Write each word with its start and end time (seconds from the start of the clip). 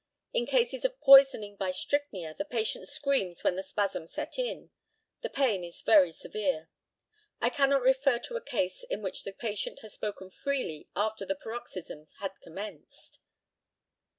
In 0.33 0.47
cases 0.47 0.83
of 0.83 0.99
poisoning 0.99 1.57
by 1.57 1.69
strychnia 1.69 2.33
the 2.35 2.43
patient 2.43 2.87
screams 2.87 3.43
when 3.43 3.55
the 3.55 3.61
spasms 3.61 4.11
set 4.13 4.39
in; 4.39 4.71
the 5.21 5.29
pain 5.29 5.63
is 5.63 5.83
very 5.83 6.11
severe. 6.11 6.71
I 7.39 7.51
cannot 7.51 7.83
refer 7.83 8.17
to 8.17 8.35
a 8.35 8.41
case 8.41 8.81
in 8.89 9.03
which 9.03 9.25
the 9.25 9.31
patient 9.31 9.81
has 9.81 9.93
spoken 9.93 10.31
freely 10.31 10.89
after 10.95 11.23
the 11.23 11.35
paroxysms 11.35 12.13
had 12.19 12.33
commenced. 12.41 13.19